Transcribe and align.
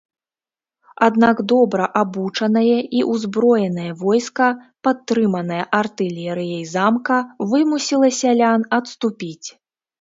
Аднак 1.07 1.41
добра 1.51 1.85
абучанае 2.01 2.79
і 3.01 3.03
ўзброенае 3.11 3.91
войска, 4.03 4.49
падтрыманае 4.89 5.61
артылерыяй 5.83 6.63
замка, 6.75 7.23
вымусіла 7.55 8.07
сялян 8.25 8.61
адступіць. 8.83 9.47